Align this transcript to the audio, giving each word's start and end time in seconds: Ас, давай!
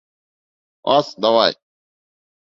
Ас, 0.95 1.11
давай! 1.25 1.53